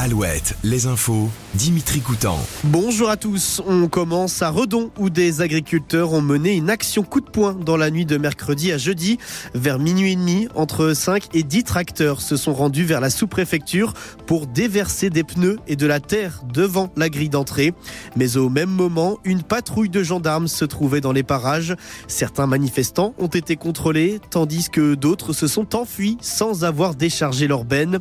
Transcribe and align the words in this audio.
Alouette, 0.00 0.54
les 0.62 0.86
infos, 0.86 1.28
Dimitri 1.54 2.00
Coutan. 2.00 2.38
Bonjour 2.64 3.08
à 3.08 3.16
tous. 3.16 3.62
On 3.66 3.88
commence 3.88 4.42
à 4.42 4.50
Redon 4.50 4.90
où 4.98 5.08
des 5.08 5.40
agriculteurs 5.40 6.12
ont 6.12 6.20
mené 6.20 6.54
une 6.54 6.68
action 6.68 7.02
coup 7.02 7.22
de 7.22 7.30
poing 7.30 7.54
dans 7.54 7.78
la 7.78 7.90
nuit 7.90 8.04
de 8.04 8.18
mercredi 8.18 8.70
à 8.70 8.76
jeudi. 8.76 9.18
Vers 9.54 9.78
minuit 9.78 10.12
et 10.12 10.16
demi, 10.16 10.46
entre 10.54 10.92
5 10.92 11.34
et 11.34 11.42
10 11.42 11.64
tracteurs 11.64 12.20
se 12.20 12.36
sont 12.36 12.52
rendus 12.52 12.84
vers 12.84 13.00
la 13.00 13.08
sous-préfecture 13.08 13.94
pour 14.26 14.46
déverser 14.46 15.08
des 15.08 15.24
pneus 15.24 15.58
et 15.66 15.74
de 15.74 15.86
la 15.86 16.00
terre 16.00 16.42
devant 16.52 16.90
la 16.96 17.08
grille 17.08 17.30
d'entrée. 17.30 17.72
Mais 18.14 18.36
au 18.36 18.50
même 18.50 18.70
moment, 18.70 19.18
une 19.24 19.42
patrouille 19.42 19.88
de 19.88 20.02
gendarmes 20.02 20.48
se 20.48 20.66
trouvait 20.66 21.00
dans 21.00 21.12
les 21.12 21.22
parages. 21.22 21.74
Certains 22.08 22.46
manifestants 22.46 23.14
ont 23.18 23.26
été 23.26 23.56
contrôlés 23.56 24.20
tandis 24.30 24.68
que 24.68 24.94
d'autres 24.94 25.32
se 25.32 25.46
sont 25.46 25.74
enfuis 25.74 26.18
sans 26.20 26.64
avoir 26.64 26.94
déchargé 26.94 27.48
leur 27.48 27.64
benne. 27.64 28.00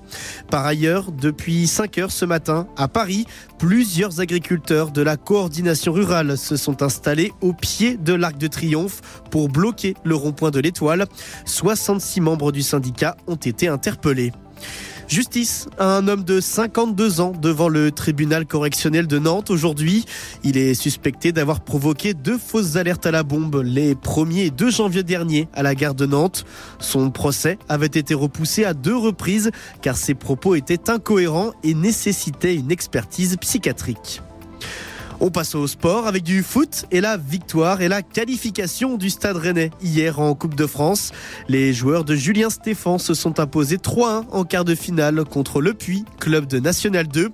Par 0.52 0.66
ailleurs, 0.66 1.14
depuis 1.14 1.66
5 1.66 1.98
heures 2.00 2.12
ce 2.12 2.26
matin, 2.26 2.68
à 2.76 2.90
Paris, 2.90 3.26
plusieurs 3.58 4.20
agriculteurs 4.20 4.92
de 4.92 5.02
la 5.02 5.18
coordination 5.18 5.94
rurale 5.94 6.38
se 6.38 6.56
sont 6.56 6.84
installés 6.84 7.32
au 7.42 7.54
pied 7.54 7.98
de 7.98 8.14
l'Arc 8.14 8.38
de 8.38 8.48
Triomphe 8.48 9.02
pour 9.32 9.50
bloquer 9.50 9.96
le 10.04 10.16
rond-point 10.16 10.52
de 10.52 10.60
l'Étoile. 10.60 11.06
66 11.46 12.22
membres 12.22 12.52
du 12.52 12.62
syndicat 12.62 13.18
ont 13.28 13.36
été 13.36 13.68
interpellés. 13.68 14.32
Justice 15.08 15.70
à 15.80 15.96
un 15.96 16.10
homme 16.10 16.26
de 16.26 16.42
52 16.42 17.22
ans 17.22 17.32
devant 17.32 17.70
le 17.70 17.92
tribunal 17.92 18.46
correctionnel 18.46 19.08
de 19.08 19.20
Nantes 19.20 19.50
aujourd'hui. 19.50 20.06
Il 20.44 20.58
est 20.58 20.74
suspecté 20.74 21.32
d'avoir 21.32 21.62
provoqué 21.62 22.14
deux 22.14 22.38
fausses 22.38 22.76
alertes 22.76 23.06
à 23.06 23.12
la 23.12 23.24
bombe 23.24 23.62
les 23.64 23.96
1er 23.96 24.48
et 24.48 24.50
2 24.50 24.70
janvier 24.70 25.04
dernier 25.04 25.48
à 25.54 25.64
la 25.64 25.76
gare 25.76 25.96
de 25.96 26.06
Nantes. 26.06 26.46
Son 26.80 27.10
procès 27.10 27.58
avait 27.70 27.86
été 27.86 28.14
repoussé 28.14 28.66
à 28.66 28.74
deux 28.74 28.98
reprises 28.98 29.52
car 29.82 29.96
ses 29.96 30.14
propos 30.14 30.56
étaient 30.56 30.90
incohérents 30.90 31.54
et 31.64 31.74
nécessitaient 31.74 32.56
une 32.56 32.72
expertise 32.72 33.38
psychiatrique. 33.38 34.22
On 35.20 35.32
passe 35.32 35.56
au 35.56 35.66
sport 35.66 36.06
avec 36.06 36.22
du 36.22 36.44
foot 36.44 36.86
et 36.92 37.02
la 37.02 37.18
victoire 37.18 37.82
et 37.82 37.88
la 37.88 38.04
qualification 38.04 38.98
du 38.98 39.10
Stade 39.10 39.38
Rennais 39.38 39.72
hier 39.82 40.20
en 40.20 40.36
Coupe 40.36 40.54
de 40.54 40.68
France. 40.68 41.12
Les 41.48 41.74
joueurs 41.74 42.04
de 42.04 42.14
Julien 42.14 42.52
Stéphan 42.52 43.00
se 43.00 43.16
sont 43.16 43.40
imposés 43.40 43.78
3-1 43.78 44.26
en 44.32 44.44
quart 44.44 44.64
de 44.64 44.76
finale 44.76 45.24
contre 45.26 45.60
Le 45.60 45.74
Puy, 45.74 46.06
club 46.20 46.46
de 46.46 46.60
National 46.60 47.08
2. 47.08 47.32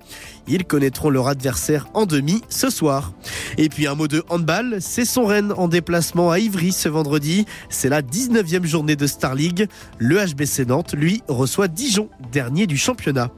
Ils 0.48 0.64
connaîtront 0.64 1.10
leur 1.10 1.28
adversaire 1.28 1.86
en 1.92 2.06
demi 2.06 2.40
ce 2.48 2.70
soir. 2.70 3.12
Et 3.58 3.68
puis 3.68 3.86
un 3.86 3.94
mot 3.94 4.08
de 4.08 4.24
handball, 4.30 4.78
c'est 4.80 5.04
son 5.04 5.26
Rennes 5.26 5.52
en 5.54 5.68
déplacement 5.68 6.30
à 6.30 6.38
Ivry 6.38 6.72
ce 6.72 6.88
vendredi. 6.88 7.44
C'est 7.68 7.90
la 7.90 8.00
19e 8.00 8.64
journée 8.64 8.96
de 8.96 9.06
Star 9.06 9.34
League. 9.34 9.68
Le 9.98 10.24
HBC 10.24 10.64
Nantes, 10.64 10.94
lui, 10.94 11.22
reçoit 11.28 11.68
Dijon, 11.68 12.08
dernier 12.32 12.66
du 12.66 12.78
championnat. 12.78 13.30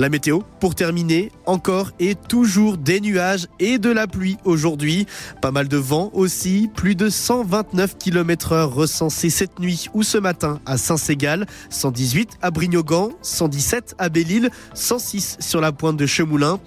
La 0.00 0.08
météo, 0.08 0.38
pour 0.60 0.74
terminer, 0.74 1.30
encore 1.44 1.90
et 2.00 2.14
toujours 2.14 2.78
des 2.78 3.02
nuages 3.02 3.48
et 3.58 3.76
de 3.76 3.90
la 3.90 4.06
pluie 4.06 4.38
aujourd'hui. 4.46 5.06
Pas 5.42 5.50
mal 5.50 5.68
de 5.68 5.76
vent 5.76 6.08
aussi, 6.14 6.70
plus 6.74 6.94
de 6.94 7.10
129 7.10 7.98
km 7.98 8.52
heure 8.52 8.72
recensés 8.72 9.28
cette 9.28 9.58
nuit 9.58 9.88
ou 9.92 10.02
ce 10.02 10.16
matin 10.16 10.58
à 10.64 10.78
Saint-Ségal, 10.78 11.44
118 11.68 12.38
à 12.40 12.50
Brignogan, 12.50 13.10
117 13.20 13.96
à 13.98 14.08
Belle-Île, 14.08 14.48
106 14.72 15.36
sur 15.38 15.60
la 15.60 15.70
pointe 15.70 15.98
de 15.98 16.06
Chemoulin. 16.06 16.60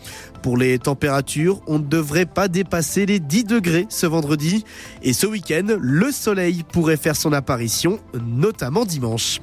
Pour 0.44 0.58
les 0.58 0.78
températures, 0.78 1.62
on 1.68 1.80
ne 1.80 1.86
devrait 1.86 2.26
pas 2.26 2.50
dépasser 2.50 3.06
les 3.06 3.20
10 3.20 3.46
degrés 3.46 3.88
ce 3.90 4.06
vendredi. 4.06 4.66
Et 5.02 5.14
ce 5.14 5.26
week-end, 5.26 5.78
le 5.80 6.12
soleil 6.12 6.64
pourrait 6.70 6.98
faire 6.98 7.16
son 7.16 7.32
apparition, 7.32 7.98
notamment 8.28 8.84
dimanche. 8.84 9.40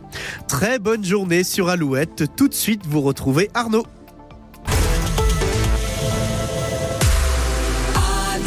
Très 0.47 0.79
bonne 0.79 1.05
journée 1.05 1.43
sur 1.43 1.71
Alouette. 1.71 2.25
Tout 2.37 2.49
de 2.49 2.55
suite, 2.55 2.83
vous 2.87 3.01
retrouvez 3.01 3.49
Arnaud. 3.55 3.80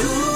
Hallelujah. 0.04 0.33